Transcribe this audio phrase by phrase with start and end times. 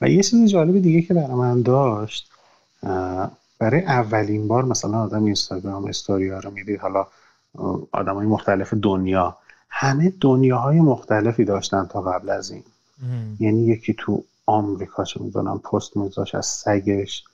[0.00, 2.30] و یه چیز جالب دیگه که برای من داشت
[3.58, 7.06] برای اولین بار مثلا آدم اینستاگرام استوری ها رو می‌دید حالا
[7.92, 9.36] آدم های مختلف دنیا
[9.68, 12.62] همه دنیاهای مختلفی داشتن تا قبل از این.
[13.40, 17.24] یعنی یکی تو آمریکا چه می‌دونم پست میذاش از سگش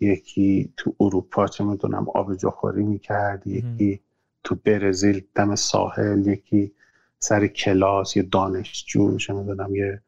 [0.00, 4.00] یکی تو اروپا چه می‌دونم آب جخوری می‌کرد یکی
[4.44, 6.72] تو برزیل دم ساحل یکی
[7.18, 10.00] سر کلاس یه دانشجو چه می‌دونم یه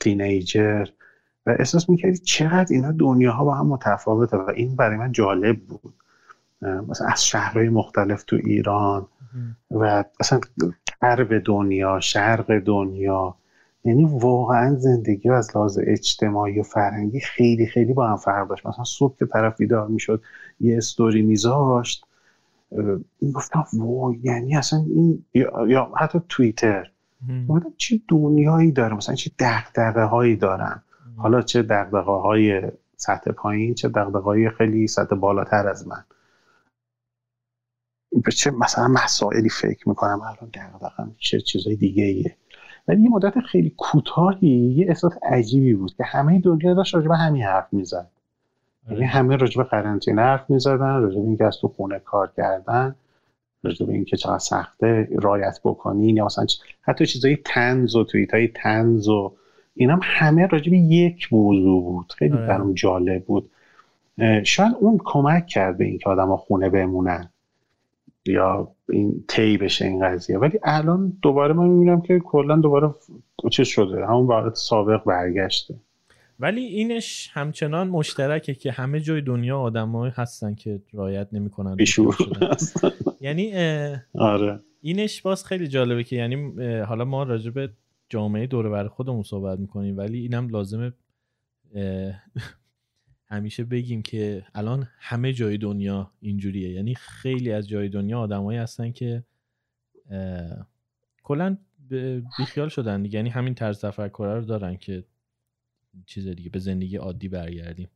[0.00, 0.86] تینیجر.
[1.46, 5.94] و احساس می‌کردی چقدر اینا دنیاها با هم متفاوته و این برای من جالب بود.
[6.62, 9.06] مثلا از شهرهای مختلف تو ایران
[9.70, 10.40] و مثلا
[11.02, 13.34] غرب دنیا شرق دنیا.
[13.84, 18.66] یعنی واقعا زندگی از لحاظ اجتماعی و فرهنگی خیلی خیلی با هم فرق داشت.
[18.66, 20.22] مثلا صبح که طرف بیدار می‌شد
[20.60, 22.06] یه استوری میذاشت.
[23.34, 26.90] گفتم وای یعنی اصلا این یا, حتی توییتر.
[27.76, 30.82] چه دنیایی داره مثلا چه دقدقه هایی دارن.
[31.16, 32.62] حالا چه دقدقه های
[32.96, 36.04] سطح پایین چه دقدقه های خیلی سطح بالاتر از من.
[38.24, 42.36] به چه مثلا مسائلی فکر می‌کنم الان دقدقم چه چیزای دیگه ایه
[42.88, 47.16] ولی یه مدت خیلی کوتاهی یه احساس عجیبی بود که همه دنیا داشت راجع به
[47.16, 48.10] همین حرف می‌زد.
[48.88, 49.06] یعنی آره.
[49.06, 52.94] همه راجع به قرنطینه حرف می‌زدن راجع به اینکه از تو خونه کار کردن
[53.88, 56.46] اینکه چقدر سخته رایت بکنی یا مثلا
[56.82, 59.32] حتی چیزای تنز و توییت های تنز و
[59.74, 62.12] اینم همه راجع به یک موضوع بود.
[62.18, 62.46] خیلی آره.
[62.46, 63.50] برام جالب بود.
[64.44, 67.28] شاید اون کمک کرد به اینکه آدم خونه بمونن.
[68.26, 70.38] یا این تی بشه این قضیه.
[70.38, 72.90] ولی الان دوباره من می‌بینم که کلا دوباره
[73.50, 74.06] چه شده.
[74.06, 75.74] همون وارد سابق برگشته.
[76.40, 81.76] ولی اینش همچنان مشترکه که همه جای دنیا آدمایی هستن که رایت نمی‌کنن.
[83.20, 83.52] یعنی
[84.14, 84.60] آره.
[84.80, 87.70] اینش باز خیلی جالبه که یعنی حالا ما راجع به
[88.08, 90.92] جامعه دور بر خودمون صحبت می‌کنیم ولی اینم لازمه
[93.26, 96.72] همیشه بگیم که الان همه جای دنیا اینجوریه.
[96.72, 99.24] یعنی خیلی از جای دنیا آدمایی هستن که
[101.22, 101.56] کلا
[102.38, 105.04] بیخیال شدن یعنی همین طرز تفکر رو دارن که
[106.06, 107.88] چیز دیگه به زندگی عادی برگردیم.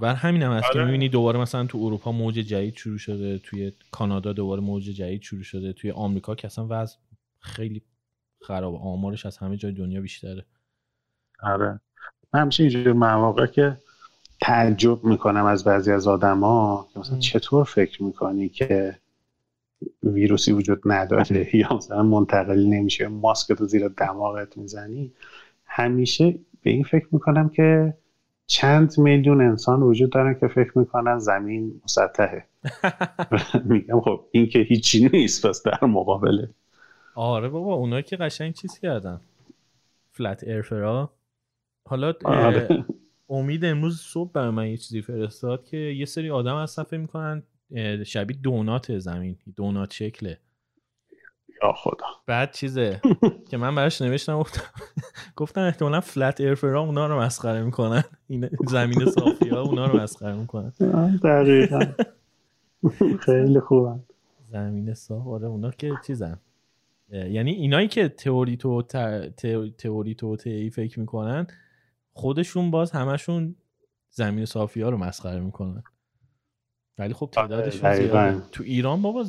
[0.00, 0.84] و همین هم هست که آره.
[0.84, 5.42] می‌بینی دوباره مثلا تو اروپا موج جدید شروع شده توی کانادا دوباره موج جدید شروع
[5.42, 6.96] شده توی آمریکا که اصلا وضع
[7.38, 7.82] خیلی
[8.46, 10.44] خراب آمارش از همه جای دنیا بیشتره.
[11.42, 11.80] آره.
[12.34, 13.76] من همیشه اینجور مواقع که
[14.40, 18.98] تعجب می‌کنم از بعضی از آدما که مثلا چطور فکر می‌کنی که
[20.02, 25.12] ویروسی وجود نداره؟ یا مثلا منتقل نمیشه ماسک تو زیر دماغت می‌زنی.
[25.64, 27.94] همیشه به این فکر می‌کنم که
[28.46, 32.44] چند میلیون انسان وجود دارن که فکر می‌کنن زمین مسطحه.
[33.70, 36.50] میگم خب این که هیچی نیست پس در مقابله
[37.16, 39.20] آره بابا اونایی که قشنگ چیز کردن.
[40.12, 41.10] فلت ایرفرا
[41.88, 42.84] حالا آره.
[43.28, 47.42] امید امروز صبح برای من یه چیزی فرستاد که یه سری آدم هستن فکر می‌کنن
[48.06, 50.38] شبیه دونات زمین دونات شکله.
[51.62, 52.06] یا خدا.
[52.26, 53.00] بعد چیزه
[53.50, 54.62] که من براش نوشتم گفتم
[55.36, 58.04] گفتم احتمالا فلت ایرفرا اونا رو مسخره می‌کنن.
[58.28, 60.72] این زمین صافی ها اونا رو مسخره می‌کنن.
[61.24, 61.80] دقیقا.
[63.26, 64.00] خیلی خوبن.
[64.44, 66.38] زمین صاف آره اونا که چیزن.
[67.12, 68.82] یعنی اینایی که تئوری تو
[69.78, 70.36] تئوری تو
[70.72, 71.46] فکر می‌کنن
[72.12, 73.54] خودشون باز همشون
[74.10, 75.82] زمین صافی ها رو مسخره می‌کنن.
[76.98, 78.42] ولی خب تعدادشون زیاده.
[78.52, 79.26] تو ایران بابا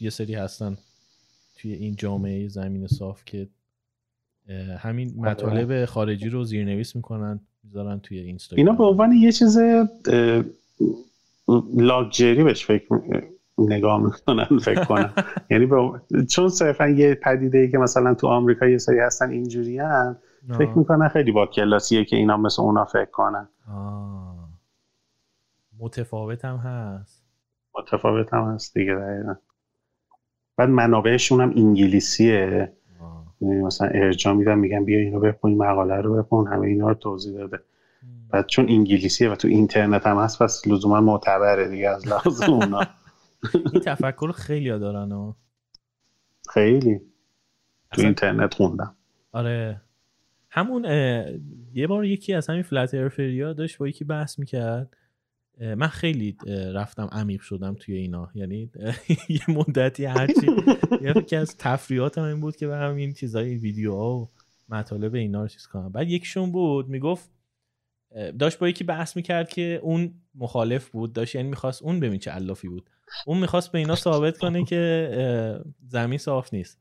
[0.00, 0.76] یه سری هستن
[1.56, 3.48] توی این جامعه زمین صاف که
[4.78, 5.30] همین آره.
[5.30, 8.66] مطالب خارجی رو زیرنویس می‌کنن می‌ذارن توی اینستاگرام.
[8.66, 9.58] اینا به عنوان یه چیز
[11.76, 12.86] لاکچری بهش فکر
[13.58, 15.12] نگاه می‌کنن فکر کنم.
[15.50, 15.68] یعنی
[16.30, 19.80] چون صرفا یه پدیده ای که مثلا تو آمریکا یه سری هستن اینجوری
[20.58, 23.48] فکر می‌کنن خیلی با کلاسیه که اینا مثل اونا فکر کنن.
[25.78, 27.24] متفاوت هم هست.
[27.78, 29.34] متفاوت هم هست دیگه دقیقا.
[30.56, 32.72] بعد منابعشون هم انگلیسیه.
[33.40, 37.38] یعنی مثلا ارجاع میدن میگن بیا اینو بخون مقاله رو بخون همه اینا رو توضیح
[37.38, 37.60] داده
[38.30, 42.80] بعد چون انگلیسیه و تو اینترنت هم هست پس لزوما معتبره دیگه از لحاظ اونا.
[43.72, 45.34] این تفکر خیلی ها دارن
[46.54, 47.00] خیلی.
[47.92, 48.96] تو اینترنت خوندم.
[49.32, 49.80] آره.
[50.50, 50.84] همون
[51.74, 54.96] یه بار یکی از همین فلت ارفریا داشت با یکی بحث می‌کرد.
[55.60, 56.36] من خیلی
[56.74, 58.30] رفتم عمیق شدم توی اینا.
[58.34, 58.70] یعنی
[59.28, 60.46] یه مدتی هرچی.
[61.16, 64.30] یکی از تفریحاتم این بود که برم این چیزای ویدیوها و
[64.68, 65.92] مطالب اینا رو چیز کنم.
[65.92, 67.30] بعد یکیشون بود می‌گفت
[68.38, 72.30] داشت با یکی بحث می‌کرد که اون مخالف بود داشت یعنی می‌خواست اون ببین چه
[72.30, 72.90] علافی بود.
[73.26, 76.80] اون می‌خواست به اینا ثابت کنه که زمین صاف نیست.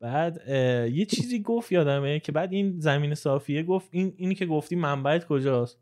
[0.00, 0.48] بعد
[0.92, 5.26] یه چیزی گفت یادمه که بعد این زمین صافیه گفت این اینی که گفتی منبعت
[5.26, 5.78] کجاست؟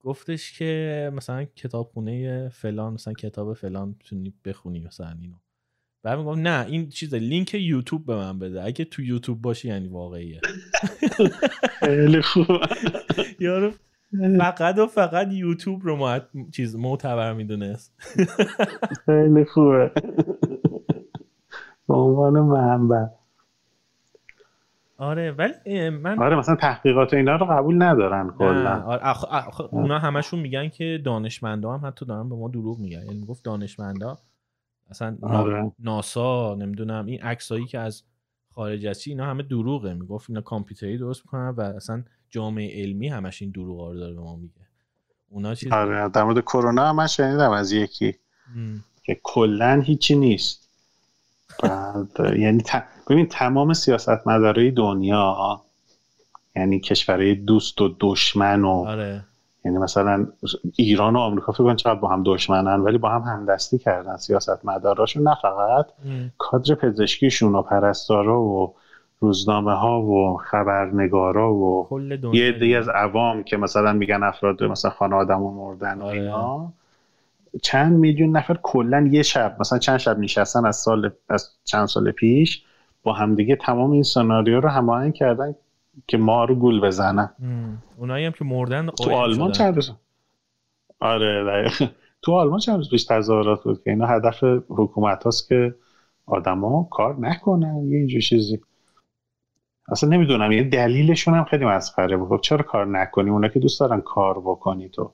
[0.00, 5.36] گفتش که مثلا کتابخونه فلان مثلا کتاب فلان می‌تونی بخونی مثلا اینو.
[6.02, 8.64] بعد میگم نه این چیز لینک یوتیوب به من بده.
[8.64, 10.40] اگه تو یوتیوب باشی یعنی واقعیه.
[11.80, 12.46] خیلی خوب.
[13.40, 13.72] یارو
[14.38, 16.20] فقط و فقط یوتیوب رو ما
[16.52, 17.94] چیز معتبر می‌دونست.
[19.06, 19.92] خیلی خوبه.
[21.88, 23.06] به عنوان منبع.
[24.98, 28.82] آره ولی من آره مثلا تحقیقات اینا رو قبول ندارن کلا.
[28.82, 29.24] آره اخ...
[29.30, 29.60] اخ...
[29.60, 33.02] اونا همشون میگن که دانشمندا هم حتی دارن به ما دروغ میگن.
[33.02, 34.18] یعنی گفت دانشمندا
[34.90, 35.72] اصلا آره.
[35.78, 38.02] ناسا نمی‌دونم این عکسایی که از
[38.50, 39.94] خارج از اینا همه دروغه.
[39.94, 44.20] می‌گفت اینا کامپیوتری درست می‌کنن و اصلا جامعه علمی همش این دروغا رو داره به
[44.20, 44.54] ما میگه.
[45.30, 48.14] اونا چیز آره در مورد کرونا هم من شنیدم از یکی.
[49.02, 50.68] که کلا هیچی نیست.
[51.62, 52.84] بعد یعنی ت...
[53.10, 55.60] ببین تمام سیاست مدارای دنیا
[56.56, 59.24] یعنی کشورهای دوست و دشمن و آره.
[59.64, 60.26] یعنی مثلا
[60.76, 64.16] ایران و آمریکا فکر چقدر با هم دشمنن ولی با هم همدستی کردن.
[64.16, 65.86] سیاست مداراشون نه فقط
[66.38, 68.74] کادر پزشکیشون و پرستارا و
[69.20, 71.88] روزنامه ها و خبرنگارا و
[72.32, 76.20] یه عده از عوام که مثلا میگن افراد مثلا خانه آدم مردن و آره.
[76.20, 76.72] اینا.
[77.62, 82.10] چند میلیون نفر کلا یه شب مثلا چند شب نشستن از سال از چند سال
[82.10, 82.64] پیش
[83.02, 85.54] با همدیگه تمام این سناریو رو هماهنگ کردن
[86.06, 87.30] که ما رو گول بزنن.
[87.96, 89.92] اونایی هم که مردن تو آلمان چند روز؟
[91.00, 91.92] آره دقیقا.
[92.22, 95.74] تو آلمان چند روز پیش تظاهرات بود که اینا هدف حکومت هاست که
[96.26, 98.60] آدما کار نکنن یه اینجور چیزی.
[99.88, 102.28] اصلا نمی‌دونم یه دلیلشون هم خیلی مسخره بود.
[102.28, 105.12] خب چرا کار نکنی اونا که دوست دارن کار بکنی تو.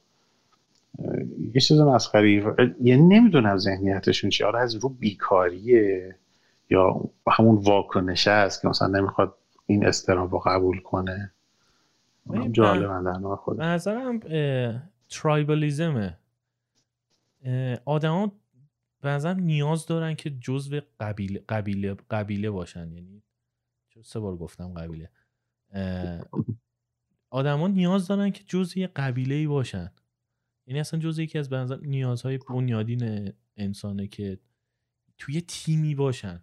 [1.54, 2.44] یه چیز مسخری
[2.82, 4.46] یعنی نمی‌دونم ذهنیتشون چیه.
[4.46, 6.16] آره از رو بیکاریه
[6.70, 9.34] یا همون واکنشه است که مثلا نمی‌خواد
[9.66, 11.32] این استرام رو قبول کنه.
[12.52, 13.60] جالب در خود.
[13.60, 14.20] نظرم
[15.08, 16.18] ترایبالیزمه
[17.84, 18.32] آدما
[19.02, 22.92] به نظرم نیاز دارن که جزو قبیله قبیله قبیله باشن.
[22.92, 23.22] یعنی
[24.02, 25.10] سه بار گفتم قبیله.
[27.30, 29.92] آدما نیاز دارن که جزء یه قبیله ای باشن.
[30.66, 34.38] یعنی اصلا جزء یکی از بنظر نیازهای بنیادین انسانه که
[35.18, 36.42] توی تیمی باشن.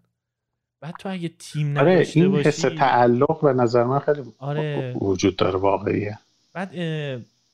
[0.80, 4.94] بعد تو اگه تیم آره نداشته این باشی حس تعلق به نظر من خیلی آره.
[5.02, 6.20] وجود داره واقعیه.
[6.54, 6.72] بعد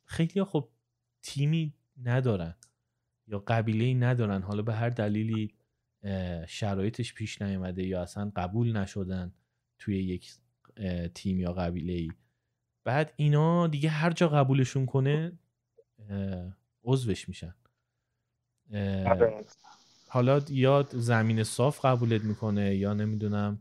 [0.05, 0.67] خیلی خب
[1.21, 1.73] تیمی
[2.03, 2.55] ندارن
[3.27, 4.41] یا قبیله ای ندارن.
[4.41, 5.53] حالا به هر دلیلی
[6.47, 9.33] شرایطش پیش نیومده یا اصلا قبول نشدن.
[9.79, 10.31] توی یک
[11.15, 12.11] تیم یا قبیله ای
[12.83, 15.31] بعد اینا دیگه هر جا قبولشون کنه
[16.83, 17.55] عضوش میشن.
[20.07, 23.59] حالا یا زمین صاف قبولت می‌کنه یا نمی‌دونم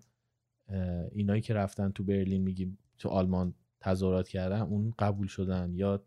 [1.13, 5.75] اینایی که رفتن تو برلین میگیم تو آلمان تظاهرات کردن اون قبول شدن.
[5.75, 6.03] یا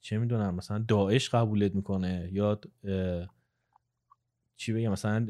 [0.00, 2.60] چه می‌دونم مثلا داعش قبولت می‌کنه یا
[4.58, 5.26] چی بگم مثلا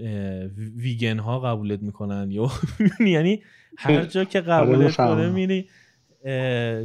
[0.77, 2.51] ویگن ها قبولت می‌کنن یا
[3.15, 3.43] یعنی
[3.79, 5.69] هر جا که قبولت کنه میری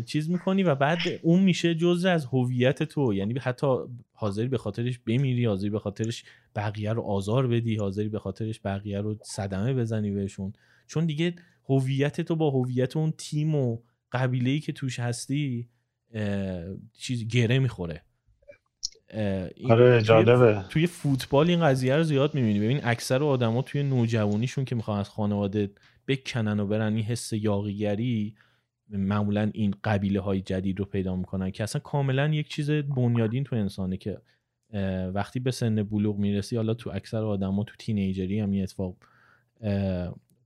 [0.06, 3.14] چیز می‌کنی و بعد اون میشه جزء از هویت تو.
[3.14, 3.68] یعنی حتی
[4.14, 6.24] حاضری به خاطرش بمیری حاضری به خاطرش
[6.56, 10.54] بقیه رو آزار بدی حاضری به خاطرش بقیه رو صدمه بزنی بهشون.
[10.88, 11.36] چون دیگه
[11.70, 13.78] هویت تو با هویت اون تیم و
[14.12, 15.68] قبیله ای که توش هستی
[16.94, 18.02] چیز گره می‌خوره.
[19.70, 20.66] آره جالبه.
[20.70, 22.60] توی فوتبال این قضیه رو زیاد می‌بینی.
[22.60, 25.72] ببین اکثر آدما توی نوجوانیشون که می‌خوان از خانواده
[26.08, 28.36] بکنن و برن این حس یاقیگری
[28.90, 33.56] معمولا این قبیله های جدید رو پیدا می‌کنن که اصلا کاملا یک چیز بنیادین تو
[33.56, 34.22] انسانه که
[35.14, 38.96] وقتی به سن بلوغ می‌رسی حالا تو اکثر آدما تو تینیجری هم این اتفاق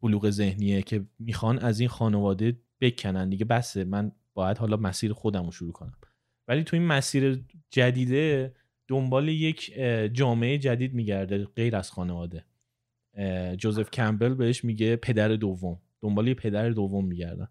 [0.01, 3.29] بلوغ ذهنیه که می‌خوان از این خانواده بکنن.
[3.29, 5.93] دیگه بسه من باید حالا مسیر خودم رو شروع کنم.
[6.47, 8.53] ولی تو این مسیر جدیده
[8.87, 9.73] دنبال یک
[10.13, 12.45] جامعه جدید میگرده غیر از خانواده.
[13.57, 15.79] جوزف کمبل بهش میگه پدر دوم.
[16.01, 17.47] دنبال یه پدر دوم میگردن.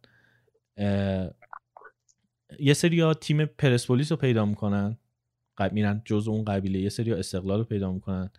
[2.61, 4.99] یه سری ها تیم پرسپولیس رو پیدا می‌کنن.
[5.73, 6.79] میرن جز اون قبیله.
[6.79, 8.31] یه سری استقلال رو پیدا می‌کنن.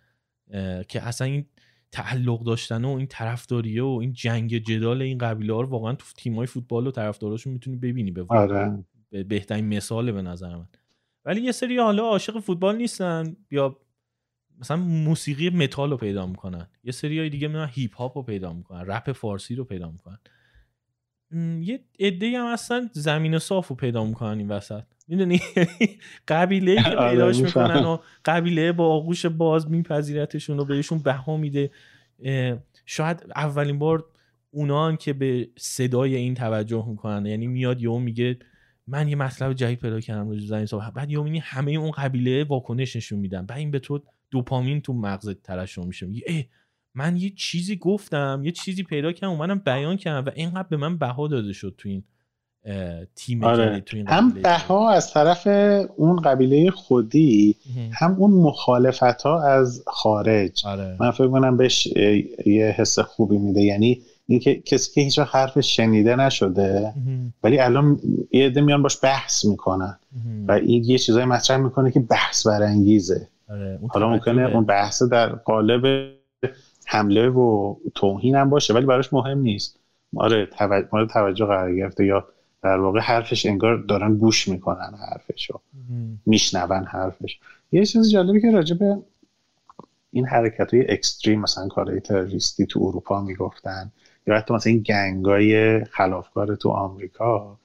[0.88, 1.46] که اصلا این
[1.92, 6.04] تعلق داشتن و این طرفداریه و این جنگ جدال این قبیله ها رو واقعا تو
[6.16, 8.84] تیمای فوتبال و طرفداراشون می‌تونی ببینی به آره.
[9.10, 10.68] بهترین مثاله به نظر من.
[11.24, 13.76] ولی یه سری حالا عاشق فوتبال نیستن یا
[14.60, 16.68] مثلا موسیقی متال رو پیدا می‌کنن.
[16.84, 20.18] یه سری های دیگه مثلا هیپ هاپ رو پیدا می‌کنن رپ فارسی رو پیدا می‌کنن.
[21.62, 24.82] یه عده هم هستن زمین صاف رو پیدا می‌کنن این وسط.
[25.08, 25.40] می‌دونی؟
[26.28, 31.70] قبیله که آره، پیداش می‌کنن و قبیله با آغوش باز میپذیرتشون و بهشون بها میده.
[32.86, 34.04] شاید اولین بار
[34.50, 37.26] اونا که به صدای این توجه می‌کنن.
[37.26, 38.38] یعنی میاد یهو میگه
[38.88, 40.90] من یه مطلب جدید پیدا کردم روز زمین صبح.
[40.90, 43.46] بعد یهو همه اون قبیله واکنش نشون میدن.
[43.46, 46.06] بعد این به تو دوپامین تو مغزت ترشح میشه.
[46.06, 46.44] میگه ای
[46.94, 50.98] من یه چیزی گفتم یه چیزی پیدا کردم اومدم بیان کردم و اینقدر به من
[50.98, 52.02] بها داده شد تو این
[53.14, 53.80] تیم آره.
[53.80, 55.46] تو این هم بها از طرف
[55.96, 57.56] اون قبیله خودی
[57.92, 60.66] هم اون مخالفت ها از خارج.
[60.66, 60.96] آره.
[61.00, 61.86] من فکر کنم بهش
[62.46, 63.60] یه حس خوبی میده.
[63.60, 66.92] یعنی اینکه کسی که هیچ حرف شنیده نشده
[67.42, 68.00] ولی الان
[68.32, 69.98] یه عده میان باش بحث می‌کنن
[70.48, 73.28] و این یه چیزای مطرح می‌کنه که بحث برانگیزه.
[73.50, 73.78] آره.
[73.88, 76.12] حالا ممکنه اون بحث در قالب
[76.86, 79.78] حمله و توهین هم باشه ولی براش مهم نیست.
[80.16, 82.26] آره توجه, مورد توجه قرار گرفته یا
[82.62, 85.60] در واقع حرفش انگار دارن گوش می‌کنن حرفشو.
[86.26, 87.38] میشنون حرفش.
[87.72, 88.98] یه چیز جالبی که راجع به
[90.10, 93.92] این حرکت های اکستریم مثلا کارهای تروریستی تو اروپا می‌گفتن.
[94.28, 97.58] یا حتی مثلا این گنگای خلافکار تو آمریکا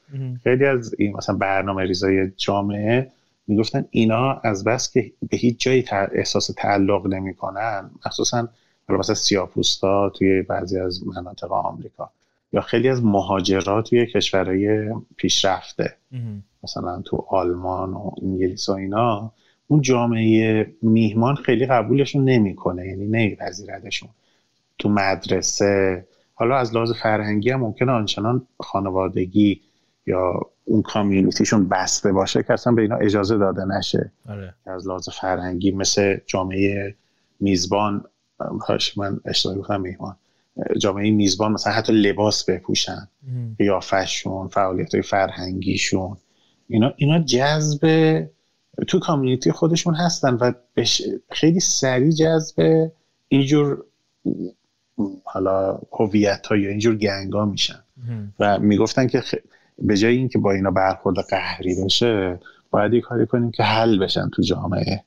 [0.43, 3.11] خیلی از این مثلا برنامه ریزای جامعه
[3.47, 8.47] می‌گفتن اینا از بس که به هیچ جایی احساس تعلق نمی‌کنن مخصوصا
[8.89, 12.09] مثلا سیاپوستا توی بعضی از مناطق آمریکا
[12.53, 15.95] یا خیلی از مهاجرات توی کشورهای پیشرفته.
[16.63, 19.31] مثلا تو آلمان و انگلیس و اینا
[19.67, 24.09] اون جامعه میهمان خیلی قبولشون نمی‌کنه یعنی نمیپذیردشون.
[24.79, 29.61] تو مدرسه حالا از لحاظ فرهنگی هم ممکنه آنچنان خانوادگی
[30.07, 34.11] یا اون کامیونیتیشون بسته باشه که اصلا به اینا اجازه داده نشه.
[34.29, 34.53] آره.
[34.65, 36.95] از لحاظ فرهنگی مثل جامعه
[37.39, 38.05] میزبان
[38.97, 40.15] من اشتباه گفتم میهمان.
[40.77, 43.07] جامعه میزبان مثلا حتی لباس بپوشن.
[43.57, 46.17] قیافشون فعالیت های فرهنگیشون.
[46.67, 48.23] اینا اینا جذب
[48.87, 50.51] تو کامیونیتی خودشون هستن و
[51.29, 52.89] خیلی سریع جذب
[53.27, 53.85] اینجور
[55.23, 57.83] حالا هویت ها یا اینجور گنگا میشن.
[58.39, 59.23] و می‌گفتن که
[59.77, 62.39] به جای اینکه با اینا برخورد قهری بشه
[62.71, 65.03] باید یه کاری کنیم که حل بشن تو جامعه.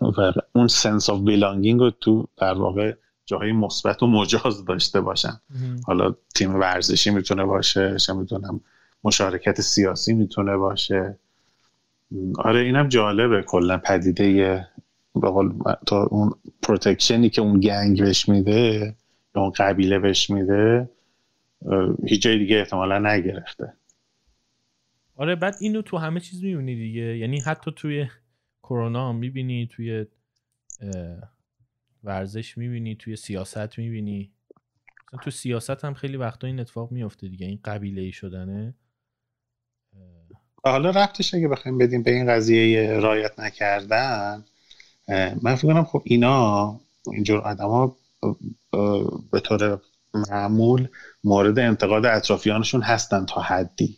[0.00, 2.94] و اون sense of belonging رو تو در واقع
[3.26, 5.40] جاهای مثبت و مجاز داشته باشن.
[5.86, 8.60] حالا تیم ورزشی می‌تونه باشه چه می‌دونم
[9.04, 11.18] مشارکت سیاسی می‌تونه باشه.
[12.38, 14.66] آره اینم جالبه کلا پدیده
[15.14, 15.52] به قول
[15.86, 16.32] تو اون
[16.62, 18.94] protection ی که اون gang بهش میده
[19.34, 20.90] یا اون قبیله بهش میده
[22.06, 23.72] هیچ جای دیگه احتمالا نگرفته.
[25.16, 27.16] آره بعد اینو تو همه چیز می‌بینی دیگه.
[27.18, 28.06] یعنی حتی توی
[28.62, 30.06] کرونا هم می‌بینی توی
[32.04, 34.32] ورزش می‌بینی توی سیاست می‌بینی.
[35.22, 37.46] تو سیاست هم خیلی وقتا این اتفاق میفته دیگه.
[37.46, 38.74] این قبیله ای شدنه
[40.64, 44.44] حالا رفتش اگه بخوایم بدیم به این قضیه رایت نکردن
[45.42, 46.80] من فکر کنم خب اینا
[47.12, 47.96] اینجور آدما
[49.32, 49.78] به طور
[50.30, 50.88] معمول
[51.24, 53.96] مورد انتقاد اطرافیانشون هستن تا حدی.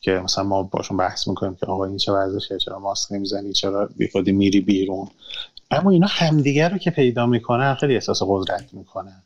[0.00, 3.88] که مثلا ما باشون بحث می‌کنیم که آقا این چه ورزشه چرا ماسک نمی‌زنی چرا
[3.96, 5.08] بی میری بیرون.
[5.70, 9.22] اما اینا همدیگر رو که پیدا می‌کنن خیلی احساس قدرت می‌کنن.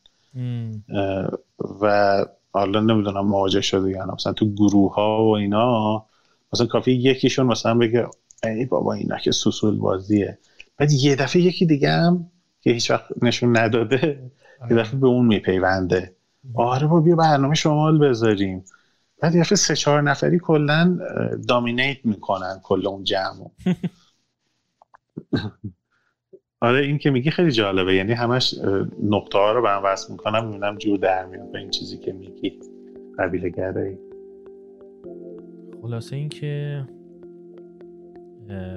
[1.80, 6.04] و حالا نمی‌دونم مواجه شده یا مثلا تو گروه ها و اینا
[6.52, 8.06] مثلا کافی یکیشون مثلا بگه
[8.44, 10.38] ای بابا اینا که سوسول بازیه
[10.76, 14.30] بعد یه دفعه یکی دیگه هم که هیچ وقت نشون نداده
[14.70, 16.16] یه دفعه به اون میپیونده.
[16.54, 18.64] آره با بیا برنامه شمال بذاریم.
[19.20, 20.98] بعد یه دفعه سه چهار نفری کلا
[21.48, 23.50] دامینیت می‌کنن کل اون جمع
[26.60, 27.94] آره این که میگی خیلی جالبه.
[27.94, 28.54] یعنی همش
[29.02, 32.12] نقطه ها رو به هم وصل می‌کنم می‌بینم جور در میاد به این چیزی که
[32.12, 32.60] میگی.
[33.18, 33.98] قبیله گرایی
[35.82, 36.84] خلاصه این که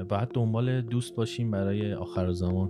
[0.09, 2.69] باید دنبال دوست باشیم برای آخر زمان.